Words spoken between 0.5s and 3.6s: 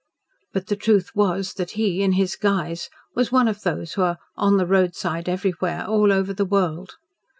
But the truth was that he, in his guise was one